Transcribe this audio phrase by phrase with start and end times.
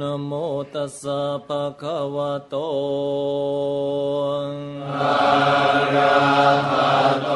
[0.00, 0.32] นโม
[0.74, 2.54] ตัสสะภะคะวะโต
[5.00, 5.16] อะ
[5.94, 6.16] ระ
[6.70, 7.30] หะโต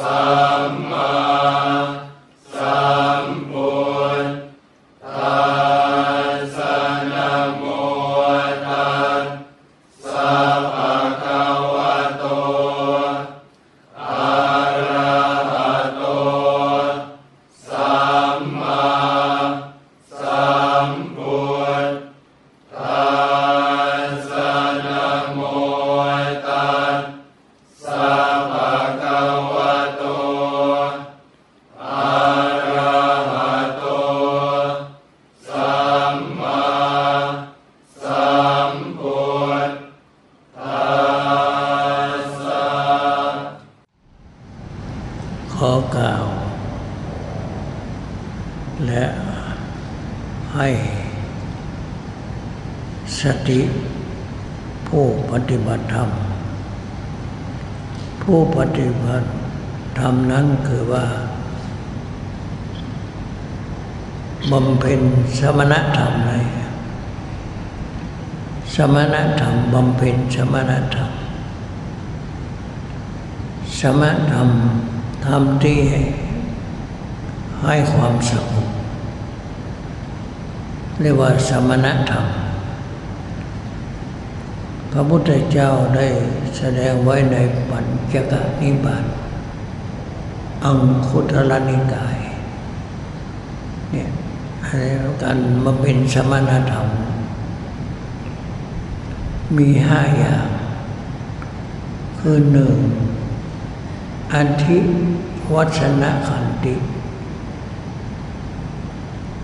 [0.00, 0.22] สั
[0.70, 1.57] มมา
[53.48, 53.60] ติ
[54.88, 56.08] ผู้ปฏิบัติธรรม
[58.22, 59.28] ผู้ปฏิบัติ
[59.98, 61.06] ธรรมนั้นคือว่า
[64.52, 65.00] บำเพ็ญ
[65.38, 66.32] สมณธรรมใน
[68.74, 71.10] สมณธรรมบำเพ็ญสมณธรรม
[73.80, 74.48] สมณธรรม
[75.26, 75.80] ทำที่
[77.64, 78.68] ให้ความสงบ
[81.00, 82.24] เรียกว่าสมณธรรม
[84.98, 86.06] ระพุทธเจ้าได้
[86.58, 87.36] แสดงไว้ใน
[87.70, 89.04] ปัญจกนิบาต
[90.64, 92.18] อังคุตรนิกาย
[93.90, 94.08] เนี่ย
[94.64, 94.82] อะไร
[95.22, 96.86] กันมาเป็นสมณธรรม
[99.56, 100.48] มีห้าอย่าง
[102.18, 102.76] คือหนึ่ง
[104.32, 104.78] อันทิ
[105.54, 106.74] วัชนะขันติ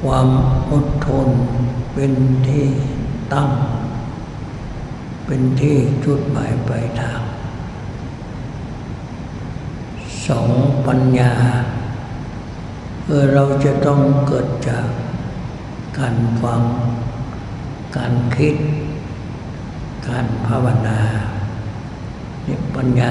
[0.02, 0.28] ความ
[0.70, 1.28] อดทน
[1.92, 2.12] เป็น
[2.48, 2.66] ที่
[3.34, 3.48] ตั้ง
[5.26, 7.20] เป็นที่จุดหมายปลายทาง
[10.26, 10.50] สอง
[10.86, 11.32] ปัญญา
[13.06, 14.86] เออเราจะต้องเกิดจาก
[15.98, 16.62] การฟัง
[17.96, 18.56] การคิด
[20.08, 21.00] การภาวนา
[22.46, 23.10] นี่ปัญญา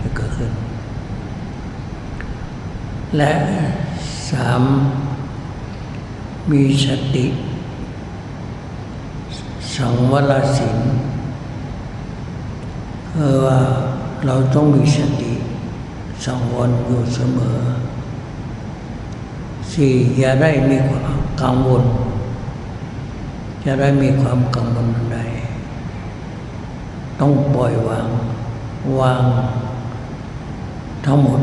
[0.00, 0.52] จะเกิดขึ้น
[3.16, 3.32] และ
[4.30, 4.62] สาม
[6.50, 7.26] มีสติ
[9.78, 10.78] สังวรสิน
[13.14, 13.58] คือว่า
[14.26, 15.32] เราต้องมีสติ
[16.24, 17.58] สังวรอยู่เสมอ
[19.72, 21.84] สี่อย่าได้มีความกังวล
[23.64, 25.18] จะได้มีความกังวลใด
[27.20, 28.08] ต้องปล่อยวาง
[29.00, 29.22] วาง
[31.04, 31.40] ทั้งหมด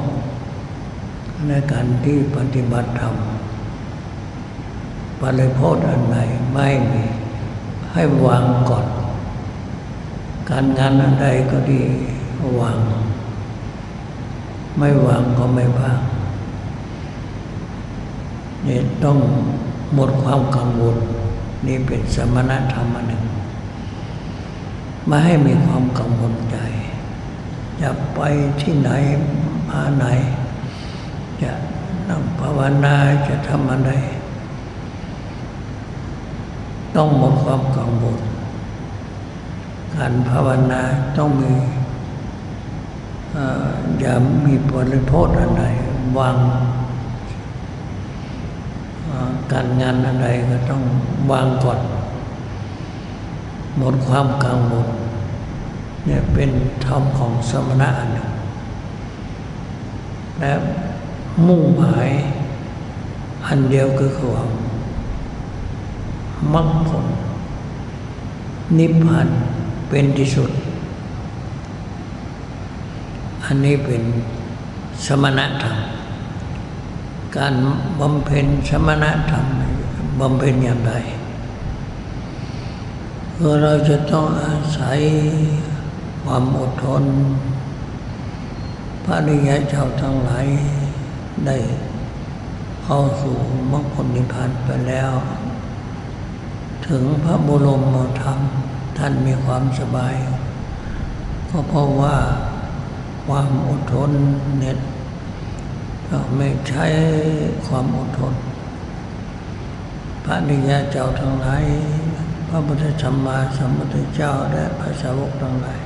[1.47, 3.15] ในการที่ปฏิบัติธรรม
[5.21, 6.17] ปริโพธอันใด
[6.53, 7.03] ไม่มี
[7.95, 8.87] ให้วางก่อน
[10.49, 11.81] การงานอันใดก็ดี
[12.59, 12.77] วาง
[14.77, 15.99] ไม่วางก็ไม่บ้าง
[18.65, 19.17] นี่ต้อง
[19.93, 20.97] หมดความกังวล
[21.67, 23.23] นี่เป็นสมณธรรมอันหนึ่ง
[25.07, 26.57] ไม่ให้มีความกังวลใจ
[27.81, 28.19] จะไป
[28.61, 28.91] ที่ไหน
[29.69, 30.05] มาไหน
[31.41, 31.51] จะ
[32.07, 32.95] นั่งภาวนา
[33.27, 33.91] จะทำอะไร
[36.95, 38.19] ต้องหมดความกังวล
[39.95, 40.81] การภาวนา
[41.17, 41.53] ต้องมี
[43.99, 44.13] อย่า
[44.45, 45.63] มีบริโภคอะไร
[46.17, 46.37] วาง
[49.51, 50.81] การงานอะไรก็ต้อง
[51.31, 51.79] วางก่อน
[53.77, 54.89] หมดความกังวล
[56.05, 56.49] เนี่ยเป็น
[56.85, 58.29] ธรรมของสมณะอันหนึ่ง
[60.39, 60.53] และ
[61.47, 62.09] มุ่งหมาย
[63.47, 64.49] อันเดียวคือความ
[66.53, 67.05] มรรคผล
[68.77, 69.27] นิพพาน
[69.89, 70.51] เป็นที่สุด
[73.45, 74.01] อันนี้เป็น
[75.05, 75.77] สมณธรรม
[77.37, 77.53] การ
[77.99, 79.45] บำเพ็ญสมณธรรม
[80.19, 80.93] บำเพ็ญอย่างไร
[83.61, 84.99] เราจะต้องอาศัย
[86.23, 87.03] ความอดทน
[89.05, 90.47] พระริยเจ้าวทั้งหลาย
[91.45, 91.57] ได้
[92.83, 93.35] เข้าสู่
[93.71, 95.11] มรรคผลนิพพานไปแล้ว
[96.89, 98.39] ถึงพระบรมธรรม
[98.97, 100.15] ท่านมีความสบาย
[101.49, 102.17] ก็เพราะว่า
[103.27, 104.11] ความอดทน
[104.57, 104.77] เน็ต
[106.07, 106.85] เราไม่ใช้
[107.67, 108.33] ความอดทน
[110.25, 111.63] พระนิยาเจ้าทั้งหลาย
[112.47, 115.79] พระพุทธธรรมาสัมพุทธเจ้าและพระสาวกทั้งหลาย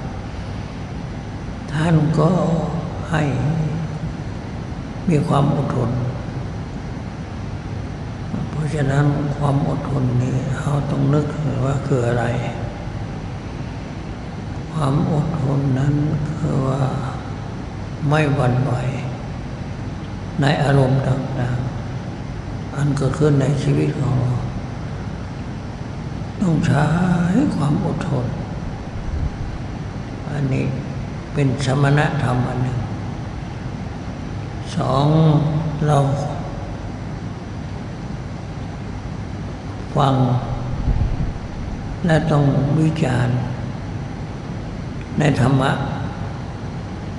[1.74, 2.32] ท่านก็
[3.12, 3.24] ให้
[5.10, 5.90] มีความอดทน
[8.60, 9.06] ราะฉะนั้น
[9.38, 11.26] ความอดทนนี้เราต้องนึก
[11.66, 12.26] ว่าคืออะไร
[14.74, 15.96] ความอดทนนั้น
[16.38, 16.82] คือว่า
[18.10, 18.74] ไม่หวั่นไหว
[20.42, 24.36] ในอารมณ์ต่างๆ อันเกิดขึ้นในชีวิตของเรา
[26.42, 26.86] ต้องใช้
[27.56, 28.26] ความอดทน
[30.30, 30.66] อันนี้
[31.34, 32.80] เป็นสมณธรรมอันหนึ่ง
[34.76, 35.06] สอง
[35.88, 35.98] เรา
[40.00, 40.16] ฟัง
[42.06, 42.44] และต้อง
[42.80, 43.36] วิจารณ์
[45.20, 45.72] ในธรรมะ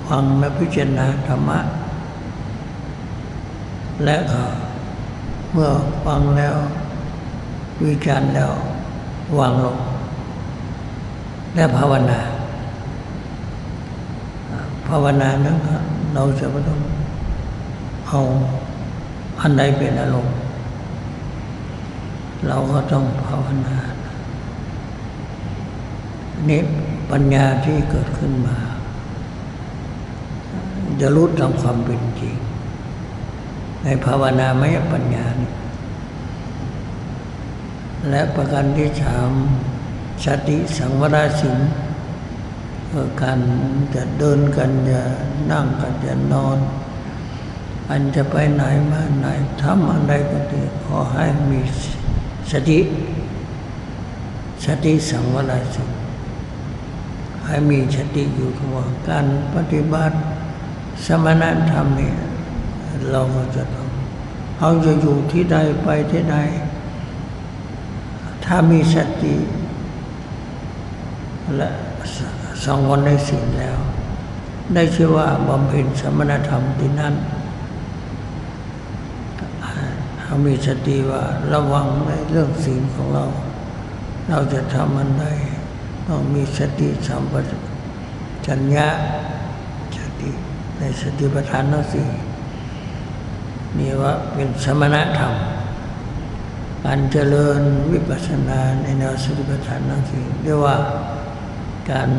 [0.07, 1.59] ฟังและพิจารณาธรรมะ
[4.05, 4.43] และก็
[5.51, 5.69] เมื่อ
[6.05, 6.55] ฟังแล้ว
[7.85, 8.51] วิจารณ์แล้ว
[9.37, 9.77] วางลง
[11.55, 12.19] และภาวนา
[14.87, 15.57] ภาวนานั้น
[16.13, 16.79] เราจะไม่ต้อง
[18.07, 18.19] เอา
[19.41, 20.20] อันใดเป็นอารมณ์
[22.47, 23.77] เราก็ต้องภาวนา
[26.49, 26.61] นี่
[27.11, 28.57] ปัญญาที่เกิดขึ้นมา
[31.01, 32.35] จะรู้ตามความเป็นจริง
[33.83, 35.51] ในภาวนามยปัญญานี่
[38.09, 39.31] และประการที่สาม
[40.25, 41.57] สติสังวรสิน
[42.89, 43.39] คือการ
[43.95, 45.01] จะเดินกันจะ
[45.51, 46.57] นั่งกันจะนอน
[47.89, 49.27] อันจะไปไหนมาไหน
[49.61, 52.00] ทำอะไรก็ดีขอให้มีส
[52.51, 52.79] สติ
[54.65, 55.89] สติสังวรสิน
[57.45, 59.25] ให้มีสติอยู่ทุกวันการ
[59.55, 60.15] ปฏิบัติ
[61.05, 62.17] สมณธรรมเนี่ย
[63.11, 63.87] เราก็จะต้อง
[64.59, 66.37] เอาจะอยู่ที่ใดไปที่ใด
[68.45, 69.35] ถ้ามีสติ
[71.55, 71.69] และ
[72.63, 73.77] สังวรในสิ่งแล้ว
[74.73, 77.13] ได้ชื่อว่าบำเพ็ญสมณธรรมที่นั้น
[80.31, 81.23] เรามีสติว่า
[81.53, 83.25] ระวังในเรื่องสิ่งของเรา
[84.29, 85.31] เราจะทำมันได้
[86.07, 87.33] ต้องมีสติสัมป
[88.45, 88.87] ชัญญะ
[89.97, 90.31] สติ
[90.77, 92.07] ในสติปัฏฐานทั้งสี่
[93.77, 95.33] นี่ว่าเป็นสมณธรรม
[96.85, 97.61] การเจริญ
[97.91, 100.75] วิปัสสนาในแนวสติปัฏฐานทั้งสี่เรียกว่า
[101.91, 102.09] การ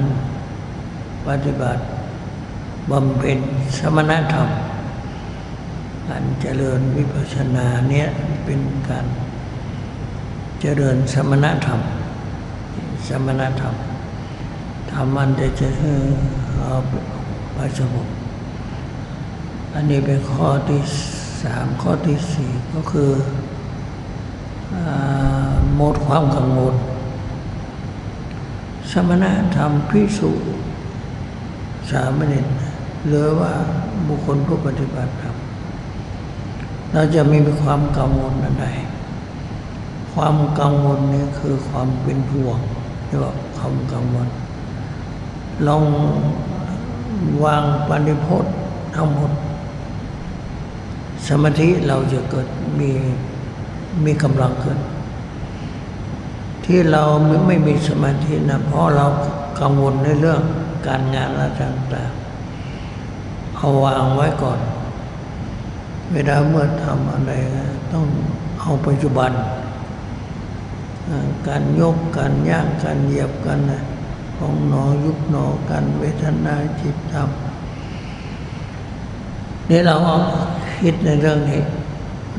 [1.26, 1.82] ปฏิบัติ
[2.90, 3.38] บำเพ็ญ
[3.78, 4.48] สมณธรรม
[6.08, 8.08] การเจริญวิปัสสนาเนี่ย
[8.44, 9.06] เป็นการ
[10.60, 11.81] เจริญสมณธรรม
[13.08, 13.75] สมณธรรม
[14.90, 15.69] ทำมันจะจะ
[16.58, 16.75] เอา
[17.54, 18.08] ไปสงบ
[19.75, 20.82] อันนี้เป็นข้อที่
[21.43, 23.10] สามข้อที่สี่ก็คือ
[25.76, 26.75] หมดความกังวล
[28.93, 29.25] สมณ
[29.56, 30.31] ธรรมพิสุ
[31.90, 32.46] สามเณร
[33.08, 33.52] หรือว่า
[34.08, 35.31] บุคคลผู้ปฏิบัติธรรม
[36.92, 38.66] เราจะไม่มีความกังวลอะไร
[40.14, 42.58] ความกังวลนี่คือความเป็นห่วง
[43.06, 44.28] เรียกว่าความกังวล
[45.66, 45.84] ลอง
[47.44, 48.54] วางปณิพจน์
[48.94, 49.32] ทั้งหมด
[51.28, 52.46] สมาธิเราจะเกิด
[52.78, 52.90] มี
[54.04, 54.78] มีกำลังขึ้น
[56.64, 59.06] ที่เราไม่ไม่มีสมาธินะเพราะเรา
[59.60, 60.40] กังวลในเรื่อง
[60.86, 64.58] การงานอะไรต่างๆเอาวางไว้ก่อน
[66.12, 67.32] เวลาเมื่อทำอะไร
[67.92, 68.06] ต้อง
[68.60, 69.32] เอาปัจจุบัน
[71.48, 73.58] การยกการย่างการเหยียบกัน
[74.36, 77.28] ของหนอยุบหนอการเวทนาจิตธรรม
[79.70, 80.16] นี่เราเอา
[80.81, 81.62] คิดในเรื่องนี้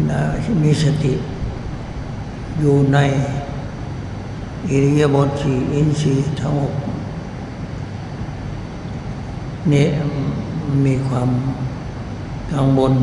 [0.09, 0.19] นะ
[0.63, 1.13] มีสติ
[2.59, 2.97] อยู่ใน
[4.69, 6.75] อิริยาบถสี่อินทรีย์ทั้งหก
[9.71, 9.85] นี่
[10.85, 11.29] มีความ
[12.51, 12.93] กังวล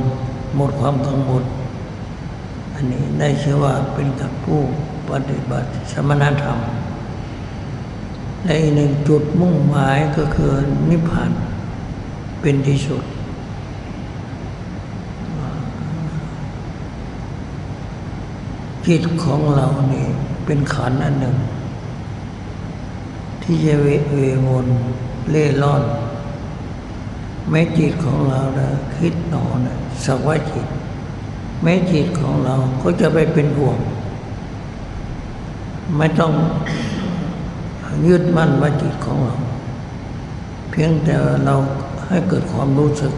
[0.57, 1.45] หมดความกังวล
[2.75, 4.61] อันนี้ได้ชื่อว่าเป็นกับผู้
[5.11, 6.59] ปฏิบัติสมณธรรม
[8.45, 10.53] และอีกหนึ่งจุดมุ่งหมายก็คือ
[10.91, 11.31] นิพพาน
[12.41, 13.05] เป็นที่สุด
[18.87, 20.07] จิตของเรานี่
[20.47, 21.37] เป็นขันอันหนึ่ง
[23.43, 24.67] ที่จะเวเววน
[25.31, 25.83] เล่ร่อน
[27.51, 29.77] แม้จิตของเรานะคิดหนอนะ
[30.07, 30.67] สักว่าจิต
[31.63, 33.77] แม้จิตของเราก็จะไปเป็นห่วง
[35.97, 36.33] ไม่ต้อง
[38.07, 39.37] ยึดมั่นว่าจิตของเรา
[40.71, 41.15] เพียงแต่
[41.47, 41.55] เรา
[42.07, 43.15] ให้เกิดความรู้สึก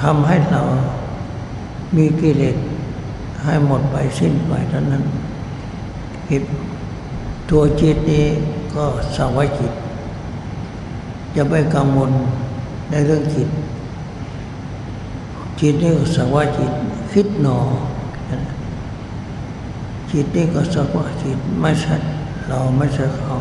[0.00, 0.62] ทำให้เรา
[1.96, 2.56] มีกิเลส
[3.42, 5.04] ให้หมดไปสิ้นไปเท่านั้น
[6.28, 6.42] จิต
[7.50, 8.26] ตัวจิตนี้
[8.74, 8.84] ก็
[9.16, 9.72] สวาจิต
[11.36, 12.10] จะไปกังวล
[12.90, 13.48] ในเรื่องจิต
[15.66, 16.72] จิตนี่ก็สวาจิต
[17.12, 17.58] คิดหนอ
[20.10, 21.96] จิตนี่ก็สักว่าจิตไม่ใช่
[22.48, 23.36] เราไม่ใช่เขา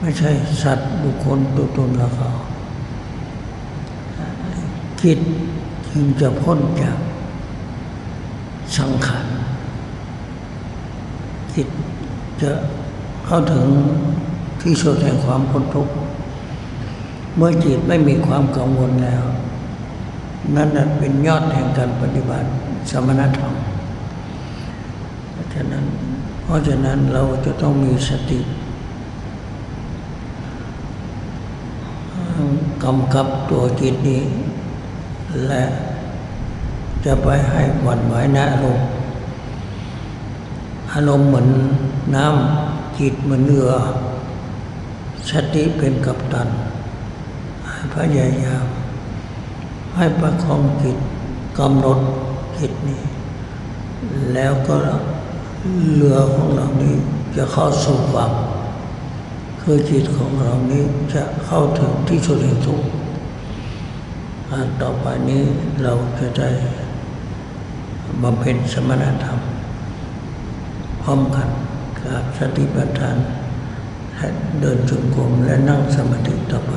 [0.00, 0.30] ไม่ใช่
[0.62, 2.28] สัตว์บุคคลตัวตนละเขา
[5.02, 5.18] จิต
[5.88, 6.98] จึงจะพ้นจาก
[8.76, 9.26] สังขาร
[11.54, 11.68] จิต
[12.42, 12.50] จะ
[13.26, 13.66] เข้าถึง
[14.62, 15.94] ที่สุดแห่งความพ้นทุกข์
[17.36, 19.24] เมื่อจิตไม่มีความกังวลแล้ว
[20.56, 22.48] นั่นเป็นยอดแห่งการปฏิบัติ
[22.90, 23.54] สมณธรรม
[25.32, 25.84] เพราะฉะนั้น
[26.42, 28.40] เพราะฉะนั้นเราจะต้องมีสติ
[32.84, 34.22] กำกับตัวจิตนี้
[35.46, 35.62] และ
[37.04, 38.86] จะไปให้หวั่นไหวในอารมณ์
[40.92, 41.48] อารมณ์เหมือน
[42.14, 43.72] น้ำจิตเหมือนเรือ
[45.30, 46.48] สติเป็นกัปตัน
[47.66, 48.66] ให้พยายาม
[49.96, 50.96] ให้ประคองจิต
[51.58, 51.98] กำหนด
[52.58, 53.02] จิตนี้
[54.32, 54.76] แล้วก็
[55.94, 56.94] เรือของเรานี้
[57.36, 58.32] จะเข้าสู่ฝั่ง
[59.62, 60.82] คือจิตของเรานี้
[61.14, 62.86] จะเข้าถึงที่สุดแห่งทุกข์
[64.82, 65.42] ต่อไปนี้
[65.82, 66.50] เราจะได้
[68.22, 69.38] บำเพ็ญสมณธรรม
[71.02, 71.48] พร้อมกัน
[72.00, 73.16] กับสติปัฏฐาน
[74.16, 74.28] และ
[74.60, 76.74] เดินจงกรมและนั่งสมาธิต่อไป